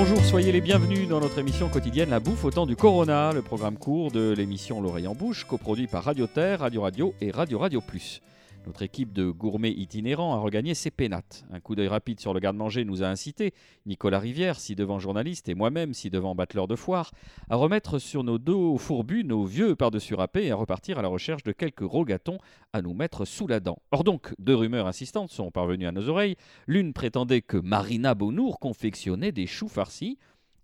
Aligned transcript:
Bonjour, 0.00 0.24
soyez 0.24 0.52
les 0.52 0.60
bienvenus 0.60 1.08
dans 1.08 1.18
notre 1.18 1.40
émission 1.40 1.68
quotidienne 1.68 2.10
La 2.10 2.20
Bouffe 2.20 2.44
au 2.44 2.52
temps 2.52 2.66
du 2.66 2.76
Corona, 2.76 3.32
le 3.32 3.42
programme 3.42 3.76
court 3.76 4.12
de 4.12 4.32
l'émission 4.32 4.80
L'oreille 4.80 5.08
en 5.08 5.14
bouche, 5.16 5.42
coproduit 5.42 5.88
par 5.88 6.04
Radio 6.04 6.28
Terre, 6.28 6.60
Radio 6.60 6.82
Radio 6.82 7.14
et 7.20 7.32
Radio 7.32 7.58
Radio 7.58 7.80
Plus. 7.80 8.22
Notre 8.68 8.82
équipe 8.82 9.14
de 9.14 9.30
gourmets 9.30 9.70
itinérants 9.70 10.34
a 10.34 10.40
regagné 10.40 10.74
ses 10.74 10.90
pénates. 10.90 11.46
Un 11.50 11.58
coup 11.58 11.74
d'œil 11.74 11.88
rapide 11.88 12.20
sur 12.20 12.34
le 12.34 12.38
garde-manger 12.38 12.84
nous 12.84 13.02
a 13.02 13.06
incité, 13.06 13.54
Nicolas 13.86 14.18
Rivière, 14.18 14.60
si 14.60 14.74
devant 14.74 14.98
journaliste, 14.98 15.48
et 15.48 15.54
moi-même, 15.54 15.94
si 15.94 16.10
devant 16.10 16.34
battleur 16.34 16.68
de 16.68 16.76
foire, 16.76 17.12
à 17.48 17.56
remettre 17.56 17.98
sur 17.98 18.24
nos 18.24 18.36
dos 18.36 18.76
fourbus 18.76 19.24
nos 19.24 19.44
vieux 19.44 19.74
par-dessus 19.74 20.12
râpés 20.12 20.44
et 20.44 20.50
à 20.50 20.54
repartir 20.54 20.98
à 20.98 21.02
la 21.02 21.08
recherche 21.08 21.44
de 21.44 21.52
quelques 21.52 21.80
rogatons 21.80 22.36
à 22.74 22.82
nous 22.82 22.92
mettre 22.92 23.24
sous 23.24 23.46
la 23.46 23.58
dent. 23.58 23.78
Or 23.90 24.04
donc, 24.04 24.34
deux 24.38 24.54
rumeurs 24.54 24.86
insistantes 24.86 25.30
sont 25.30 25.50
parvenues 25.50 25.86
à 25.86 25.92
nos 25.92 26.10
oreilles. 26.10 26.36
L'une 26.66 26.92
prétendait 26.92 27.40
que 27.40 27.56
Marina 27.56 28.14
Bonour 28.14 28.60
confectionnait 28.60 29.32
des 29.32 29.46
choux 29.46 29.68
farcis. 29.68 30.18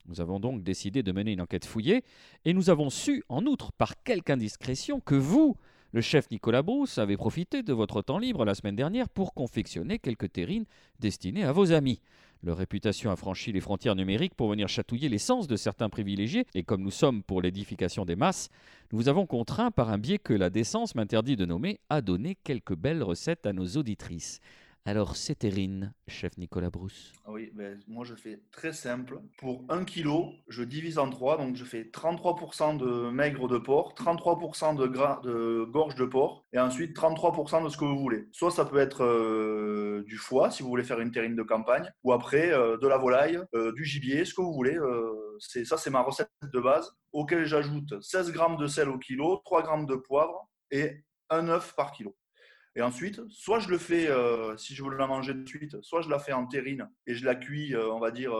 Nous 0.09 0.21
avons 0.21 0.41
donc 0.41 0.63
décidé 0.63 1.03
de 1.03 1.11
mener 1.11 1.33
une 1.33 1.41
enquête 1.41 1.65
fouillée 1.65 2.05
et 2.45 2.53
nous 2.53 2.69
avons 2.69 2.91
su, 2.91 3.25
en 3.31 3.47
outre, 3.47 3.73
par 3.73 4.03
quelque 4.03 4.29
indiscrétion, 4.29 5.01
que 5.01 5.15
vous, 5.15 5.57
le 5.95 6.01
chef 6.01 6.29
Nicolas 6.33 6.63
Brousse 6.63 6.99
avait 6.99 7.17
profité 7.17 7.63
de 7.63 7.73
votre 7.73 8.03
temps 8.03 8.19
libre 8.19 8.45
la 8.45 8.57
semaine 8.57 8.75
dernière 8.75 9.09
pour 9.09 9.33
confectionner 9.33 10.01
quelques 10.01 10.33
terrines 10.33 10.65
destinées 10.99 11.45
à 11.45 11.53
vos 11.53 11.71
amis. 11.71 12.01
Leur 12.43 12.57
réputation 12.57 13.13
a 13.13 13.17
franchi 13.17 13.53
les 13.53 13.61
frontières 13.61 13.95
numériques 13.95 14.35
pour 14.35 14.51
venir 14.51 14.69
chatouiller 14.69 15.09
l'essence 15.09 15.47
de 15.47 15.55
certains 15.55 15.89
privilégiés, 15.89 16.47
et 16.57 16.65
comme 16.65 16.83
nous 16.83 16.91
sommes 16.91 17.23
pour 17.23 17.41
l'édification 17.41 18.05
des 18.05 18.17
masses, 18.17 18.51
nous 18.91 18.99
vous 18.99 19.09
avons 19.09 19.25
contraint, 19.25 19.71
par 19.71 19.89
un 19.89 19.99
biais 19.99 20.19
que 20.19 20.35
la 20.35 20.51
décence 20.51 20.97
m'interdit 20.97 21.37
de 21.37 21.47
nommer, 21.47 21.79
à 21.89 22.01
donner 22.01 22.37
quelques 22.43 22.75
belles 22.75 23.05
recettes 23.05 23.47
à 23.47 23.53
nos 23.53 23.77
auditrices. 23.77 24.41
Alors, 24.87 25.17
c'est 25.17 25.37
terrine, 25.37 25.95
chef 26.09 26.37
Nicolas 26.37 26.69
Brousse. 26.69 27.15
Ah 27.25 27.33
oui, 27.33 27.51
ben, 27.55 27.81
moi 27.89 28.05
je 28.05 28.15
fais 28.15 28.43
très 28.51 28.75
simple. 28.75 29.19
Pour 29.39 29.65
1 29.71 29.87
kg, 29.87 30.11
je 30.49 30.63
divise 30.63 30.99
en 30.99 31.09
3, 31.09 31.39
donc 31.39 31.57
je 31.57 31.65
fais 31.65 31.85
33% 31.85 32.77
de 32.77 33.09
maigre 33.09 33.49
de 33.49 33.57
porc, 33.57 33.95
33% 33.95 34.77
de, 34.77 34.87
gras, 34.87 35.23
de 35.25 35.65
gorge 35.65 35.95
de 35.95 36.05
porc, 36.05 36.45
et 36.53 36.59
ensuite 36.59 36.95
33% 36.95 37.65
de 37.65 37.71
ce 37.71 37.79
que 37.79 37.87
vous 37.87 37.99
voulez. 37.99 38.29
Soit 38.33 38.51
ça 38.51 38.67
peut 38.67 38.77
être 38.77 39.05
euh, 39.05 40.05
du 40.07 40.19
foie, 40.19 40.51
si 40.51 40.63
vous 40.63 40.69
voulez 40.69 40.85
faire 40.85 41.01
une 41.01 41.13
terrine 41.13 41.35
de 41.35 41.43
campagne, 41.43 41.91
ou 42.03 42.13
après 42.13 42.53
euh, 42.53 42.77
de 42.77 42.87
la 42.87 42.99
volaille, 42.99 43.41
euh, 43.55 43.73
du 43.73 43.87
gibier, 43.87 44.27
ce 44.27 44.35
que 44.35 44.43
vous 44.43 44.53
voulez. 44.53 44.79
c'est 45.39 45.65
ça, 45.65 45.79
c'est 45.79 45.89
ma 45.89 46.03
recette 46.03 46.29
de 46.43 46.61
base, 46.61 46.93
auquel 47.11 47.47
j'ajoute 47.47 48.03
16 48.03 48.35
g 48.35 48.39
de 48.59 48.67
sel 48.67 48.91
au 48.91 48.99
kilo, 48.99 49.41
3 49.47 49.65
g 49.65 49.87
de 49.87 49.97
poivre 49.97 50.47
et 50.71 51.03
un 51.31 51.49
œuf 51.49 51.75
par 51.75 51.93
kilo. 51.93 52.15
Et 52.77 52.83
ensuite, 52.83 53.21
soit 53.31 53.61
je 53.61 53.69
le 53.69 53.79
fais, 53.79 54.09
euh, 54.09 54.57
si 54.57 54.75
je 54.75 54.83
veux 54.83 54.97
la 54.97 55.07
manger 55.07 55.35
de 55.35 55.47
suite, 55.47 55.81
soit 55.83 56.03
je 56.03 56.09
la 56.09 56.19
fais 56.19 56.33
en 56.33 56.47
terrine 56.47 56.91
et 57.07 57.15
je 57.15 57.25
la 57.25 57.37
cuis, 57.37 57.75
euh, 57.75 57.89
on 57.93 58.01
va 58.01 58.11
dire, 58.11 58.33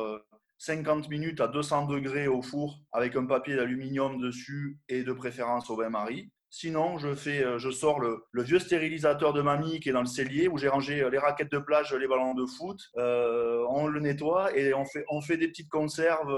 50 0.59 1.05
euh, 1.05 1.09
minutes 1.09 1.41
à 1.41 1.47
200 1.47 1.87
degrés 1.87 2.27
au 2.27 2.43
four 2.43 2.81
avec 2.93 3.15
un 3.15 3.27
papier 3.27 3.55
d'aluminium 3.55 4.21
dessus 4.21 4.79
et 4.89 5.05
de 5.05 5.13
préférence 5.13 5.71
au 5.71 5.77
bain-marie. 5.77 6.33
Sinon, 6.57 6.99
je, 6.99 7.17
fais, 7.17 7.43
euh, 7.43 7.59
je 7.59 7.69
sors 7.69 7.99
le, 7.99 8.25
vieux 8.33 8.61
stérilisateur 8.61 9.33
de 9.33 9.43
mamie 9.43 9.81
qui 9.81 9.89
est 9.89 9.93
dans 9.93 9.99
le 9.99 10.07
cellier 10.07 10.47
où 10.47 10.57
j'ai 10.57 10.69
rangé 10.69 11.01
euh, 11.01 11.11
les 11.11 11.19
raquettes 11.19 11.51
de 11.51 11.59
plage, 11.59 11.93
les 11.93 12.07
ballons 12.07 12.33
de 12.33 12.47
foot. 12.47 12.81
Euh, 12.97 13.67
on 13.71 13.89
le 13.89 13.99
nettoie 13.99 14.57
et 14.57 14.73
on 14.73 14.85
fait, 15.21 15.37
des 15.37 15.49
petites 15.49 15.69
conserves 15.69 16.33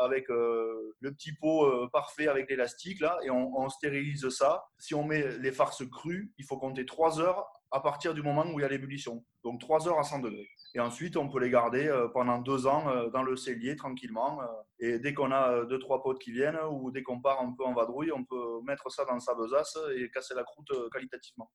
avec 0.00 0.28
le 0.28 1.10
petit 1.10 1.32
pot 1.32 1.88
parfait 1.88 2.28
avec 2.28 2.48
l'élastique 2.48 3.00
là 3.00 3.18
et 3.24 3.30
on, 3.30 3.58
on, 3.58 3.68
stérilise 3.68 4.28
ça. 4.28 4.62
Si 4.78 4.94
on 4.94 5.02
met 5.02 5.36
les 5.38 5.50
farces 5.50 5.84
crues, 5.90 6.32
il 6.38 6.44
faut 6.44 6.56
compter 6.56 6.86
3 6.86 7.20
heures 7.20 7.44
à 7.72 7.80
partir 7.80 8.14
du 8.14 8.22
moment 8.22 8.46
où 8.46 8.60
il 8.60 8.62
y 8.62 8.64
a 8.64 8.68
l'ébullition. 8.68 9.24
Donc 9.42 9.60
3 9.60 9.88
heures 9.88 9.98
à 9.98 10.04
100 10.04 10.20
degrés. 10.20 10.48
Et 10.74 10.80
ensuite, 10.80 11.16
on 11.16 11.28
peut 11.28 11.38
les 11.38 11.50
garder 11.50 11.86
euh, 11.86 12.08
pendant 12.08 12.38
deux 12.38 12.66
ans 12.66 12.88
euh, 12.88 13.10
dans 13.10 13.22
le 13.22 13.36
cellier 13.36 13.76
tranquillement. 13.76 14.40
Euh, 14.40 14.46
et 14.78 14.98
dès 14.98 15.12
qu'on 15.12 15.30
a 15.30 15.64
deux, 15.66 15.78
trois 15.78 16.02
potes 16.02 16.18
qui 16.18 16.32
viennent 16.32 16.58
ou 16.70 16.90
dès 16.90 17.02
qu'on 17.02 17.20
part 17.20 17.42
un 17.42 17.52
peu 17.52 17.64
en 17.64 17.74
vadrouille, 17.74 18.10
on 18.12 18.24
peut 18.24 18.62
mettre 18.64 18.90
ça 18.90 19.04
dans 19.04 19.20
sa 19.20 19.34
besace 19.34 19.78
et 19.96 20.10
casser 20.10 20.34
la 20.34 20.44
croûte 20.44 20.72
qualitativement. 20.90 21.50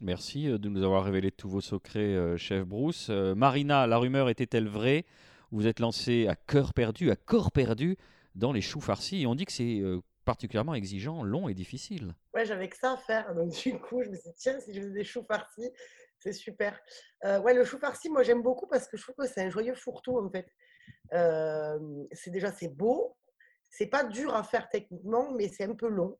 Merci 0.00 0.46
de 0.46 0.68
nous 0.68 0.84
avoir 0.84 1.04
révélé 1.04 1.30
tous 1.30 1.48
vos 1.48 1.60
secrets, 1.60 2.36
chef 2.36 2.64
Bruce. 2.64 3.08
Marina, 3.08 3.86
la 3.86 3.98
rumeur 3.98 4.28
était-elle 4.28 4.68
vraie? 4.68 5.06
Vous 5.50 5.66
êtes 5.66 5.80
lancé 5.80 6.28
à 6.28 6.36
cœur 6.36 6.74
perdu, 6.74 7.10
à 7.10 7.16
corps 7.16 7.52
perdu 7.52 7.96
dans 8.34 8.52
les 8.52 8.60
choux 8.60 8.80
farcis 8.80 9.22
et 9.22 9.26
on 9.26 9.34
dit 9.34 9.46
que 9.46 9.52
c'est 9.52 9.82
particulièrement 10.24 10.74
exigeant, 10.74 11.22
long 11.22 11.48
et 11.48 11.54
difficile. 11.54 12.14
Ouais, 12.34 12.44
j'avais 12.44 12.68
que 12.68 12.76
ça 12.76 12.92
à 12.92 12.96
faire. 12.98 13.34
Donc, 13.34 13.50
du 13.50 13.78
coup, 13.78 14.02
je 14.04 14.10
me 14.10 14.14
suis 14.14 14.28
dit, 14.28 14.36
tiens, 14.36 14.60
si 14.60 14.74
je 14.74 14.80
faisais 14.80 14.92
des 14.92 15.04
choux 15.04 15.24
farcis, 15.26 15.70
c'est 16.18 16.32
super. 16.32 16.78
Euh, 17.24 17.40
le 17.52 17.64
chou 17.64 17.78
farci, 17.78 18.10
moi 18.10 18.22
j'aime 18.22 18.42
beaucoup 18.42 18.66
parce 18.66 18.88
que 18.88 18.96
je 18.96 19.02
trouve 19.02 19.14
que 19.16 19.26
c'est 19.26 19.42
un 19.42 19.50
joyeux 19.50 19.74
fourre-tout 19.74 20.18
en 20.18 20.30
fait. 20.30 20.48
Euh, 21.12 21.78
c'est 22.12 22.30
déjà 22.30 22.52
c'est 22.52 22.68
beau, 22.68 23.16
c'est 23.70 23.86
pas 23.86 24.04
dur 24.04 24.34
à 24.34 24.42
faire 24.42 24.68
techniquement, 24.68 25.32
mais 25.32 25.48
c'est 25.48 25.64
un 25.64 25.74
peu 25.74 25.88
long. 25.88 26.18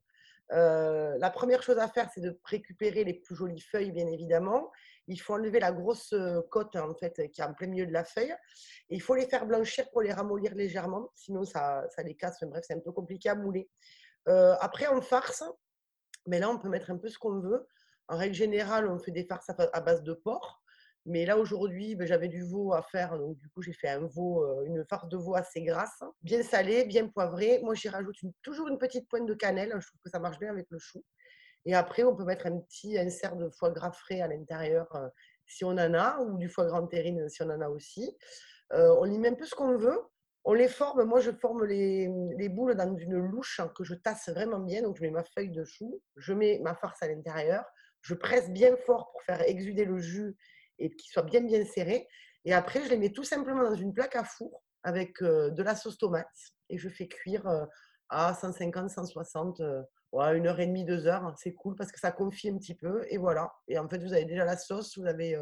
Euh, 0.51 1.15
la 1.19 1.29
première 1.29 1.61
chose 1.61 1.77
à 1.77 1.87
faire, 1.87 2.09
c'est 2.13 2.21
de 2.21 2.39
récupérer 2.43 3.03
les 3.03 3.13
plus 3.13 3.35
jolies 3.35 3.61
feuilles, 3.61 3.91
bien 3.91 4.07
évidemment. 4.07 4.71
Il 5.07 5.19
faut 5.21 5.33
enlever 5.33 5.59
la 5.59 5.71
grosse 5.71 6.13
côte 6.49 6.75
en 6.75 6.95
fait 6.95 7.29
qui 7.31 7.41
est 7.41 7.43
en 7.43 7.53
plein 7.53 7.67
milieu 7.67 7.85
de 7.85 7.93
la 7.93 8.03
feuille. 8.03 8.33
Il 8.89 9.01
faut 9.01 9.15
les 9.15 9.27
faire 9.27 9.45
blanchir 9.45 9.89
pour 9.91 10.01
les 10.01 10.13
ramollir 10.13 10.55
légèrement, 10.55 11.11
sinon 11.15 11.43
ça, 11.43 11.83
ça 11.95 12.03
les 12.03 12.15
casse. 12.15 12.43
bref, 12.43 12.63
c'est 12.67 12.73
un 12.73 12.79
peu 12.79 12.91
compliqué 12.91 13.29
à 13.29 13.35
mouler. 13.35 13.69
après, 14.25 14.87
en 14.87 15.01
farce, 15.01 15.43
mais 16.27 16.39
là, 16.39 16.49
on 16.49 16.57
peut 16.57 16.69
mettre 16.69 16.91
un 16.91 16.97
peu 16.97 17.09
ce 17.09 17.17
qu'on 17.17 17.39
veut. 17.39 17.67
En 18.09 18.17
règle 18.17 18.33
générale, 18.33 18.89
on 18.89 18.97
fait 18.97 19.11
des 19.11 19.23
farces 19.23 19.49
à 19.49 19.81
base 19.81 20.01
de 20.01 20.13
porc. 20.13 20.61
Mais 21.05 21.25
là, 21.25 21.37
aujourd'hui, 21.37 21.95
ben, 21.95 22.07
j'avais 22.07 22.27
du 22.27 22.43
veau 22.43 22.73
à 22.73 22.81
faire. 22.81 23.17
Donc, 23.17 23.37
du 23.37 23.47
coup, 23.49 23.61
j'ai 23.61 23.73
fait 23.73 23.89
un 23.89 24.05
veau, 24.05 24.43
euh, 24.43 24.65
une 24.65 24.83
farce 24.85 25.07
de 25.07 25.17
veau 25.17 25.35
assez 25.35 25.61
grasse, 25.61 26.03
bien 26.21 26.43
salée, 26.43 26.85
bien 26.85 27.07
poivrée. 27.07 27.59
Moi, 27.63 27.75
j'y 27.75 27.87
rajoute 27.87 28.15
toujours 28.41 28.67
une 28.67 28.77
petite 28.77 29.07
pointe 29.07 29.25
de 29.25 29.33
cannelle. 29.33 29.73
Je 29.79 29.87
trouve 29.87 30.01
que 30.03 30.09
ça 30.09 30.19
marche 30.19 30.39
bien 30.39 30.49
avec 30.49 30.67
le 30.69 30.79
chou. 30.79 31.03
Et 31.65 31.75
après, 31.75 32.03
on 32.03 32.15
peut 32.15 32.25
mettre 32.25 32.47
un 32.47 32.59
petit 32.59 32.97
insert 32.97 33.35
de 33.35 33.49
foie 33.49 33.71
gras 33.71 33.91
frais 33.91 34.21
à 34.21 34.27
l'intérieur 34.27 34.87
euh, 34.95 35.07
si 35.45 35.63
on 35.63 35.71
en 35.71 35.93
a, 35.93 36.19
ou 36.19 36.37
du 36.37 36.49
foie 36.49 36.65
gras 36.65 36.79
en 36.79 36.87
terrine 36.87 37.29
si 37.29 37.43
on 37.43 37.49
en 37.49 37.61
a 37.61 37.69
aussi. 37.69 38.17
Euh, 38.73 38.95
on 38.99 39.05
y 39.05 39.17
met 39.19 39.29
un 39.29 39.35
peu 39.35 39.45
ce 39.45 39.55
qu'on 39.55 39.77
veut. 39.77 39.99
On 40.45 40.53
les 40.53 40.67
forme. 40.67 41.03
Moi, 41.03 41.19
je 41.21 41.31
forme 41.31 41.65
les, 41.65 42.09
les, 42.37 42.49
boules 42.49 42.75
dans 42.75 42.95
une 42.95 43.17
louche 43.17 43.61
que 43.75 43.83
je 43.83 43.93
tasse 43.93 44.29
vraiment 44.29 44.59
bien. 44.59 44.81
Donc, 44.81 44.97
je 44.97 45.01
mets 45.01 45.11
ma 45.11 45.23
feuille 45.23 45.51
de 45.51 45.63
chou, 45.63 46.01
je 46.15 46.33
mets 46.33 46.59
ma 46.63 46.75
farce 46.75 47.01
à 47.03 47.07
l'intérieur 47.07 47.63
je 48.01 48.13
presse 48.13 48.49
bien 48.49 48.75
fort 48.85 49.11
pour 49.11 49.21
faire 49.23 49.41
exuder 49.41 49.85
le 49.85 49.99
jus 49.99 50.35
et 50.79 50.89
qu'il 50.89 51.11
soit 51.11 51.23
bien 51.23 51.41
bien 51.41 51.65
serré. 51.65 52.07
Et 52.45 52.53
après, 52.53 52.83
je 52.83 52.89
les 52.89 52.97
mets 52.97 53.11
tout 53.11 53.23
simplement 53.23 53.63
dans 53.63 53.75
une 53.75 53.93
plaque 53.93 54.15
à 54.15 54.23
four 54.23 54.63
avec 54.83 55.21
euh, 55.21 55.49
de 55.51 55.61
la 55.61 55.75
sauce 55.75 55.97
tomate 55.97 56.27
et 56.69 56.77
je 56.77 56.89
fais 56.89 57.07
cuire 57.07 57.47
euh, 57.47 57.65
à 58.09 58.33
150, 58.33 58.89
160, 58.89 59.59
euh, 59.59 59.83
une 60.33 60.47
heure 60.47 60.59
et 60.59 60.67
demie, 60.67 60.85
deux 60.85 61.05
heures. 61.05 61.33
C'est 61.37 61.53
cool 61.53 61.75
parce 61.75 61.91
que 61.91 61.99
ça 61.99 62.11
confie 62.11 62.49
un 62.49 62.57
petit 62.57 62.75
peu 62.75 63.05
et 63.09 63.17
voilà. 63.17 63.51
Et 63.67 63.77
en 63.77 63.87
fait, 63.87 63.99
vous 63.99 64.13
avez 64.13 64.25
déjà 64.25 64.45
la 64.45 64.57
sauce, 64.57 64.97
vous 64.97 65.05
avez 65.05 65.37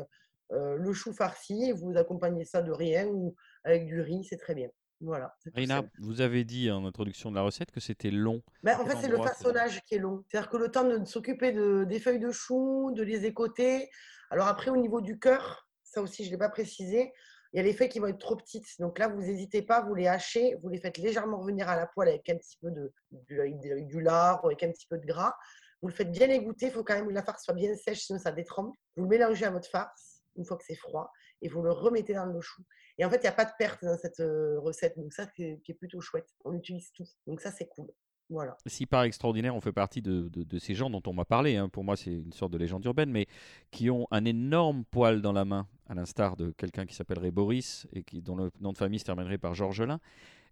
le 0.49 0.93
chou 0.93 1.13
farci 1.13 1.69
et 1.69 1.73
vous 1.73 1.95
accompagnez 1.95 2.43
ça 2.43 2.61
de 2.61 2.71
rien 2.71 3.07
ou 3.07 3.35
avec 3.63 3.85
du 3.85 4.01
riz, 4.01 4.25
c'est 4.25 4.37
très 4.37 4.55
bien. 4.55 4.69
Voilà. 4.99 5.35
Rina, 5.53 5.83
vous 5.99 6.21
avez 6.21 6.43
dit 6.43 6.71
en 6.71 6.85
introduction 6.85 7.29
de 7.29 7.35
la 7.35 7.41
recette 7.41 7.71
que 7.71 7.79
c'était 7.79 8.09
long. 8.09 8.41
Ben, 8.63 8.79
en 8.79 8.85
fait, 8.85 8.97
c'est 9.01 9.07
le 9.07 9.17
façonnage 9.17 9.81
qui 9.85 9.95
est 9.95 9.99
long. 9.99 10.23
C'est-à-dire 10.27 10.49
que 10.49 10.57
le 10.57 10.69
temps 10.69 10.83
de 10.83 11.05
s'occuper 11.05 11.51
de, 11.51 11.83
des 11.83 11.99
feuilles 11.99 12.19
de 12.19 12.31
chou, 12.31 12.91
de 12.95 13.03
les 13.03 13.25
écoter. 13.25 13.89
Alors 14.31 14.47
après, 14.47 14.71
au 14.71 14.77
niveau 14.77 15.01
du 15.01 15.19
cœur, 15.19 15.67
ça 15.83 16.01
aussi, 16.01 16.23
je 16.23 16.29
ne 16.29 16.33
l'ai 16.33 16.39
pas 16.39 16.49
précisé, 16.49 17.13
il 17.53 17.57
y 17.57 17.59
a 17.59 17.63
les 17.63 17.73
feuilles 17.73 17.89
qui 17.89 17.99
vont 17.99 18.07
être 18.07 18.19
trop 18.19 18.35
petites. 18.35 18.67
Donc 18.79 18.99
là, 18.99 19.07
vous 19.07 19.21
n'hésitez 19.21 19.61
pas, 19.61 19.81
vous 19.81 19.95
les 19.95 20.07
hachez, 20.07 20.55
vous 20.61 20.69
les 20.69 20.79
faites 20.79 20.97
légèrement 20.97 21.39
revenir 21.39 21.69
à 21.69 21.75
la 21.75 21.87
poêle 21.87 22.09
avec 22.09 22.27
un 22.29 22.35
petit 22.35 22.57
peu 22.59 22.71
de, 22.71 22.91
du 23.11 24.01
lard 24.01 24.43
ou 24.43 24.47
avec 24.47 24.63
un 24.63 24.71
petit 24.71 24.87
peu 24.87 24.97
de 24.97 25.05
gras. 25.05 25.33
Vous 25.81 25.87
le 25.87 25.93
faites 25.93 26.11
bien 26.11 26.29
égoutter, 26.29 26.67
il 26.67 26.71
faut 26.71 26.83
quand 26.83 26.95
même 26.95 27.07
que 27.07 27.13
la 27.13 27.23
farce 27.23 27.43
soit 27.43 27.53
bien 27.53 27.73
sèche, 27.75 27.99
sinon 27.99 28.19
ça 28.19 28.31
détrempe. 28.31 28.75
Vous 28.95 29.03
le 29.03 29.09
mélangez 29.09 29.45
à 29.45 29.51
votre 29.51 29.69
farce 29.69 30.16
une 30.37 30.45
fois 30.45 30.57
que 30.57 30.63
c'est 30.65 30.75
froid 30.75 31.11
et 31.41 31.49
vous 31.49 31.61
le 31.61 31.71
remettez 31.71 32.13
dans 32.13 32.25
le 32.25 32.41
chou. 32.41 32.63
Et 32.97 33.05
en 33.05 33.09
fait, 33.09 33.17
il 33.17 33.21
n'y 33.21 33.27
a 33.27 33.33
pas 33.33 33.45
de 33.45 33.51
perte 33.57 33.83
dans 33.83 33.97
cette 33.97 34.19
euh, 34.19 34.59
recette. 34.59 34.97
Donc 34.97 35.13
ça, 35.13 35.27
c'est 35.35 35.73
plutôt 35.77 36.01
chouette. 36.01 36.27
On 36.45 36.53
utilise 36.53 36.91
tout. 36.93 37.05
Donc 37.27 37.41
ça, 37.41 37.51
c'est 37.51 37.67
cool. 37.67 37.87
Voilà. 38.29 38.57
Si 38.65 38.85
par 38.85 39.03
extraordinaire, 39.03 39.55
on 39.55 39.61
fait 39.61 39.71
partie 39.71 40.01
de, 40.01 40.29
ces 40.59 40.73
gens 40.73 40.89
dont 40.89 41.01
on 41.07 41.13
m'a 41.13 41.23
parlé, 41.23 41.55
hein, 41.55 41.69
pour 41.69 41.85
moi 41.85 41.95
c'est 41.95 42.11
une 42.11 42.33
sorte 42.33 42.51
de 42.51 42.57
légende 42.57 42.83
urbaine, 42.83 43.09
mais 43.09 43.25
qui 43.71 43.89
ont 43.89 44.05
un 44.11 44.25
énorme 44.25 44.83
poil 44.83 45.21
dans 45.21 45.31
la 45.31 45.45
main, 45.45 45.65
à 45.87 45.93
l'instar 45.93 46.35
de 46.35 46.51
quelqu'un 46.51 46.85
qui 46.85 46.93
s'appellerait 46.93 47.31
Boris 47.31 47.87
et 47.93 48.03
qui, 48.03 48.21
dont 48.21 48.35
le 48.35 48.51
nom 48.59 48.73
de 48.73 48.77
famille 48.77 48.99
se 48.99 49.05
terminerait 49.05 49.37
par 49.37 49.55
Georgelin. 49.55 50.01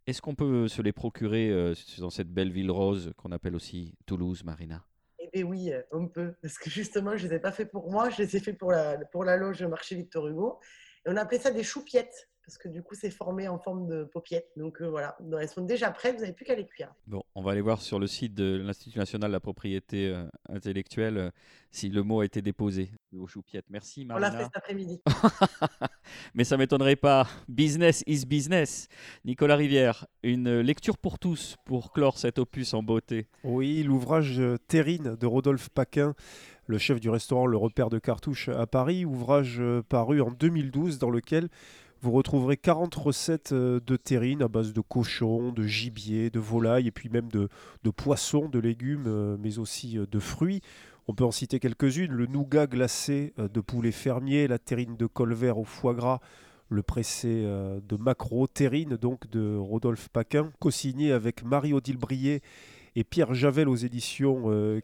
Est-ce 0.08 0.22
qu'on 0.22 0.36
peut 0.36 0.70
se 0.70 0.81
les 0.81 0.94
procurer 0.94 1.50
euh, 1.50 1.74
dans 1.98 2.10
cette 2.10 2.30
belle 2.30 2.52
ville 2.52 2.72
rose 2.72 3.12
qu'on 3.18 3.34
appelle 3.34 3.56
aussi 3.56 3.94
Toulouse, 4.06 4.44
Marina? 4.46 4.86
Eh 5.38 5.44
bien 5.44 5.50
oui, 5.50 5.74
euh, 5.74 5.82
on 5.92 6.08
peut. 6.08 6.34
Parce 6.42 6.58
que 6.58 6.70
justement, 6.70 7.18
je 7.18 7.26
ne 7.26 7.32
les 7.32 7.36
ai 7.36 7.40
pas 7.40 7.52
fait 7.52 7.66
pour 7.66 7.92
moi, 7.92 8.10
je 8.10 8.22
les 8.22 8.38
ai 8.38 8.40
fait 8.40 8.54
pour 8.54 8.72
la, 8.72 8.98
pour 9.12 9.26
la 9.26 9.36
loge 9.36 9.62
Marché 9.64 9.96
Victor 9.96 10.28
Hugo. 10.30 10.60
Et 11.06 11.10
on 11.10 11.18
appelait 11.18 11.40
ça 11.40 11.52
des 11.52 11.64
choupiettes 11.64 12.30
parce 12.45 12.57
que 12.59 12.69
du 12.69 12.83
coup, 12.83 12.94
c'est 12.94 13.09
formé 13.09 13.47
en 13.47 13.57
forme 13.57 13.88
de 13.88 14.03
paupiette. 14.03 14.47
Donc 14.56 14.81
euh, 14.81 14.88
voilà, 14.88 15.18
elles 15.39 15.50
sont 15.50 15.63
déjà 15.63 15.89
prêtes, 15.89 16.15
vous 16.15 16.21
n'avez 16.21 16.33
plus 16.33 16.45
qu'à 16.45 16.56
les 16.56 16.65
cuire. 16.65 16.94
Bon, 17.07 17.24
on 17.33 17.42
va 17.42 17.51
aller 17.51 17.62
voir 17.62 17.81
sur 17.81 18.00
le 18.00 18.06
site 18.06 18.36
de 18.36 18.62
l'Institut 18.63 19.00
national 19.00 19.31
de 19.31 19.33
la 19.33 19.39
propriété 19.39 20.09
euh, 20.09 20.25
intellectuelle 20.50 21.18
euh, 21.18 21.30
si 21.71 21.89
le 21.89 22.03
mot 22.03 22.21
a 22.21 22.25
été 22.25 22.44
déposé 22.44 22.92
aux 23.18 23.25
choupiettes. 23.25 23.65
Merci 23.69 24.06
Marina. 24.06 24.27
On 24.27 24.31
l'a 24.31 24.38
fait 24.38 24.44
cet 24.44 24.57
après-midi. 24.57 25.01
Mais 26.36 26.44
ça 26.44 26.56
m'étonnerait 26.56 26.95
pas. 26.95 27.27
Business 27.47 28.03
is 28.06 28.25
business. 28.25 28.89
Nicolas 29.25 29.56
Rivière, 29.56 30.06
une 30.21 30.59
lecture 30.59 30.97
pour 31.00 31.18
tous 31.18 31.56
pour 31.65 31.92
clore 31.92 32.19
cet 32.19 32.38
opus 32.38 32.75
en 32.75 32.83
beauté. 32.83 33.27
Oui, 33.44 33.81
l'ouvrage 33.81 34.42
Terrine 34.68 35.15
de 35.15 35.25
Rodolphe 35.25 35.69
Paquin 35.69 36.13
le 36.68 36.80
chef 36.80 37.00
du 37.00 37.12
restaurant 37.12 37.45
Le 37.45 37.57
Repère 37.57 37.92
de 37.92 38.00
Cartouche 38.00 38.50
à 38.50 38.65
Paris, 38.65 39.06
ouvrage 39.06 39.62
paru 39.88 40.19
en 40.19 40.31
2012 40.31 40.97
dans 40.97 41.12
lequel 41.12 41.50
vous 42.06 42.12
retrouverez 42.12 42.56
40 42.56 42.94
recettes 42.94 43.52
euh, 43.52 43.80
de 43.84 43.96
terrine 43.96 44.44
à 44.44 44.48
base 44.48 44.74
de 44.74 44.81
cochon, 44.81 45.52
de 45.52 45.63
gibier, 45.63 46.30
de 46.30 46.40
volaille 46.40 46.86
et 46.86 46.92
puis 46.92 47.10
même 47.10 47.30
de, 47.30 47.50
poissons, 47.90 48.48
de 48.48 48.60
légumes, 48.60 49.06
euh, 49.07 49.38
mais 49.40 49.57
aussi 49.57 49.98
euh, 49.98 50.06
de 50.06 50.19
fruits. 50.19 50.62
On 51.07 51.16
peut 51.16 51.24
en 51.24 51.31
citer 51.31 51.60
quelques-unes 51.60 52.12
le 52.12 52.28
nougat 52.28 52.68
glacé 52.68 53.34
de 53.38 53.60
poulet 53.60 53.92
fermier, 53.92 54.48
la 54.48 54.60
terrine 54.60 54.98
de 54.98 55.07
colvert 55.07 55.57
au 55.57 55.63
foie 55.63 55.96
gras, 55.96 56.19
le 56.69 56.84
pressé 56.84 57.44
de 57.44 57.96
maquereau, 57.96 58.48
terrine 58.48 58.98
donc 58.98 59.30
de 59.30 59.56
Rodolphe 59.56 60.10
Paquin, 60.10 60.52
co-signé 60.60 61.12
avec 61.12 61.44
Marie-Odile 61.44 61.98
Brier 61.98 62.42
et 62.95 63.03
Pierre 63.03 63.33
Javel 63.33 63.68
aux 63.68 63.75
éditions 63.75 64.44
euh, 64.47 64.80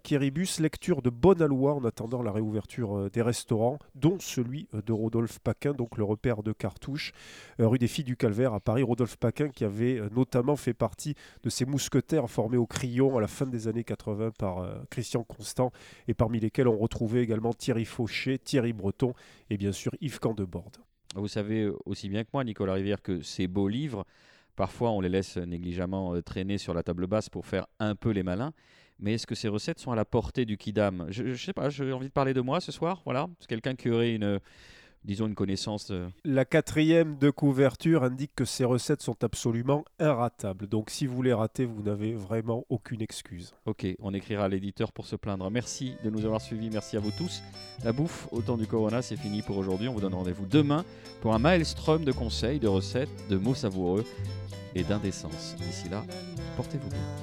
Lecture 0.60 1.02
de 1.02 1.10
bonne 1.10 1.42
aloi 1.42 1.74
en 1.74 1.86
attendant 1.86 2.22
la 2.22 2.32
réouverture 2.32 2.98
euh, 2.98 3.10
des 3.10 3.22
restaurants, 3.22 3.80
dont 3.96 4.18
celui 4.20 4.68
euh, 4.74 4.82
de 4.82 4.92
Rodolphe 4.92 5.40
Paquin, 5.40 5.74
donc 5.74 5.98
le 5.98 6.04
repère 6.04 6.44
de 6.44 6.52
Cartouche, 6.52 7.14
euh, 7.60 7.68
rue 7.68 7.78
des 7.78 7.88
Filles 7.88 8.04
du 8.04 8.18
Calvaire 8.18 8.54
à 8.54 8.60
Paris. 8.60 8.84
Rodolphe 8.84 9.18
Paquin 9.18 9.50
qui 9.50 9.64
avait 9.64 10.02
notamment 10.14 10.56
fait 10.56 10.74
partie 10.74 11.16
de 11.44 11.50
ces 11.50 11.66
mousquetaires 11.66 12.30
formés 12.30 12.58
au 12.58 12.66
crayon 12.66 13.18
à 13.18 13.22
la 13.22 13.28
fin 13.28 13.46
des 13.46 13.68
années 13.68 13.84
80 13.84 14.32
par 14.38 14.68
Christian 14.90 15.24
Constant 15.24 15.72
et 16.08 16.14
parmi 16.14 16.40
lesquels 16.40 16.68
on 16.68 16.78
retrouvait 16.78 17.22
également 17.22 17.54
Thierry 17.54 17.86
Fauché, 17.86 18.38
Thierry 18.38 18.74
Breton 18.74 19.14
et 19.50 19.58
bien 19.58 19.72
sûr 19.72 19.92
Yves 20.02 20.20
Candeborde. 20.20 20.78
Vous 21.16 21.28
savez 21.28 21.70
aussi 21.86 22.10
bien 22.10 22.24
que 22.24 22.30
moi, 22.34 22.44
Nicolas 22.44 22.74
Rivière, 22.74 23.02
que 23.02 23.22
ces 23.22 23.48
beaux 23.48 23.68
livres 23.68 24.06
Parfois, 24.62 24.92
on 24.92 25.02
les 25.02 25.10
laisse 25.10 25.38
négligemment 25.38 26.14
euh, 26.14 26.22
traîner 26.22 26.60
sur 26.60 26.76
la 26.76 26.84
table 26.84 27.08
basse 27.08 27.30
pour 27.30 27.48
faire 27.48 27.66
un 27.80 27.96
peu 27.96 28.12
les 28.12 28.22
malins. 28.22 28.54
Mais 29.00 29.16
est-ce 29.16 29.26
que 29.26 29.34
ces 29.34 29.48
recettes 29.48 29.80
sont 29.80 29.92
à 29.92 29.96
la 29.96 30.06
portée 30.06 30.46
du 30.46 30.56
kidam? 30.56 31.08
Je 31.10 31.24
ne 31.24 31.34
sais 31.34 31.52
pas, 31.52 31.72
j'ai 31.72 31.92
envie 31.92 32.10
de 32.10 32.12
parler 32.12 32.36
de 32.36 32.42
moi 32.42 32.62
ce 32.62 32.72
soir. 32.72 33.02
Voilà, 33.04 33.28
c'est 33.40 33.48
quelqu'un 33.48 33.74
qui 33.74 33.90
aurait 33.90 34.14
une, 34.14 34.40
disons, 35.04 35.28
une 35.28 35.36
connaissance. 35.36 35.90
Euh, 35.92 36.08
la 36.24 36.46
quatrième 36.46 37.18
de 37.18 37.30
couverture 37.30 38.04
indique 38.04 38.32
que 38.36 38.46
ces 38.46 38.64
recettes 38.66 39.02
sont 39.02 39.24
absolument 39.24 39.84
irratables. 40.00 40.68
Donc 40.68 40.90
si 40.90 41.06
vous 41.06 41.22
les 41.22 41.34
ratez, 41.34 41.66
vous 41.66 41.84
n'avez 41.84 42.14
vraiment 42.14 42.66
aucune 42.70 43.02
excuse. 43.02 43.54
Ok, 43.66 43.86
on 44.00 44.14
écrira 44.14 44.46
à 44.46 44.48
l'éditeur 44.48 44.92
pour 44.92 45.06
se 45.06 45.16
plaindre. 45.16 45.50
Merci 45.50 45.96
de 46.04 46.10
nous 46.10 46.26
avoir 46.26 46.42
suivis, 46.42 46.70
merci 46.70 46.98
à 46.98 47.00
vous 47.00 47.12
tous. 47.18 47.42
La 47.84 47.92
bouffe 47.92 48.28
au 48.32 48.42
temps 48.42 48.58
du 48.58 48.68
Corona, 48.68 49.02
c'est 49.02 49.18
fini 49.18 49.42
pour 49.42 49.58
aujourd'hui. 49.58 49.88
On 49.88 49.94
vous 49.94 50.02
donne 50.02 50.14
rendez-vous 50.14 50.46
demain 50.46 50.86
pour 51.22 51.34
un 51.34 51.40
maelstrom 51.40 52.04
de 52.04 52.12
conseils, 52.12 52.60
de 52.60 52.68
recettes, 52.68 53.10
de 53.30 53.38
mots 53.38 53.56
savoureux 53.56 54.06
et 54.76 54.84
d'indécence. 54.84 55.56
D'ici 55.58 55.90
là, 55.90 56.04
portez-vous 56.56 56.90
bien. 56.90 57.22